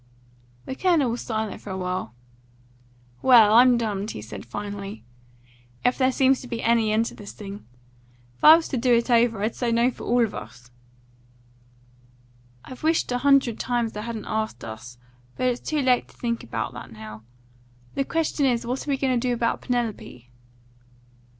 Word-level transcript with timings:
The 0.65 0.73
Colonel 0.73 1.11
was 1.11 1.21
silent 1.21 1.61
for 1.61 1.69
a 1.69 1.77
while. 1.77 2.15
"Well, 3.21 3.53
I'm 3.53 3.77
dumned," 3.77 4.09
he 4.09 4.21
said 4.23 4.47
finally, 4.47 5.03
"if 5.85 5.95
there 5.95 6.11
seems 6.11 6.41
to 6.41 6.47
be 6.47 6.59
any 6.63 6.91
end 6.91 7.05
to 7.05 7.13
this 7.13 7.33
thing. 7.33 7.67
If 8.35 8.43
it 8.43 8.47
was 8.47 8.67
to 8.69 8.77
do 8.77 8.93
over 8.95 9.13
again, 9.37 9.41
I'd 9.41 9.53
say 9.53 9.71
no 9.71 9.91
for 9.91 10.05
all 10.05 10.25
of 10.25 10.33
us." 10.33 10.71
"I've 12.65 12.81
wished 12.81 13.11
a 13.11 13.19
hundred 13.19 13.59
times 13.59 13.91
they 13.91 14.01
hadn't 14.01 14.25
asked 14.25 14.65
us; 14.65 14.97
but 15.37 15.45
it's 15.45 15.61
too 15.69 15.83
late 15.83 16.07
to 16.07 16.17
think 16.17 16.43
about 16.43 16.73
that 16.73 16.91
now. 16.91 17.21
The 17.93 18.03
question 18.03 18.47
is, 18.47 18.65
what 18.65 18.87
are 18.87 18.89
we 18.89 18.97
going 18.97 19.13
to 19.13 19.19
do 19.27 19.35
about 19.35 19.61
Penelope?" 19.61 20.31